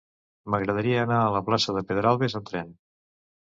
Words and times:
M'agradaria 0.53 1.03
anar 1.09 1.19
a 1.27 1.29
la 1.37 1.43
plaça 1.51 1.77
de 1.77 1.85
Pedralbes 1.93 2.37
amb 2.43 2.51
tren. 2.53 2.75